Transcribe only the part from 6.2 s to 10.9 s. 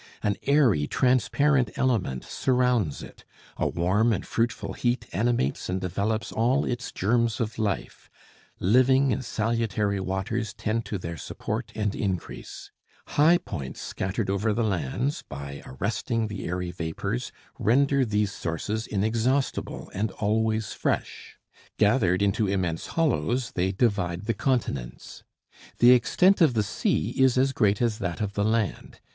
all its germs of life; living and salutary waters tend